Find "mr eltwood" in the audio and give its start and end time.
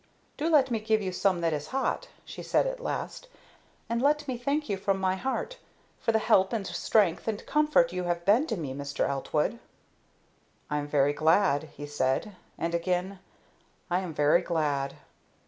8.73-9.59